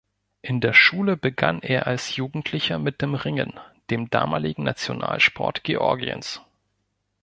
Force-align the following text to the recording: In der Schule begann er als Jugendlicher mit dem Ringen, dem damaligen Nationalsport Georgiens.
In 0.41 0.61
der 0.61 0.73
Schule 0.73 1.15
begann 1.15 1.61
er 1.61 1.85
als 1.85 2.15
Jugendlicher 2.15 2.79
mit 2.79 3.03
dem 3.03 3.13
Ringen, 3.13 3.59
dem 3.91 4.09
damaligen 4.09 4.63
Nationalsport 4.63 5.63
Georgiens. 5.63 6.41